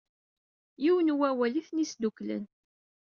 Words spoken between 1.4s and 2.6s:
i ten-isedduklen.